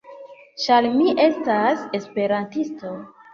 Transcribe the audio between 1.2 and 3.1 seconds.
estas esperantisto.